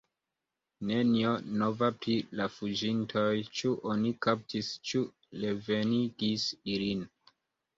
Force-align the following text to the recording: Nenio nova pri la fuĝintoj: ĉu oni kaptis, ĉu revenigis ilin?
Nenio 0.91 1.33
nova 1.63 1.89
pri 1.97 2.15
la 2.39 2.47
fuĝintoj: 2.55 3.27
ĉu 3.59 3.75
oni 3.91 4.15
kaptis, 4.27 4.73
ĉu 4.93 5.05
revenigis 5.45 6.49
ilin? 6.79 7.07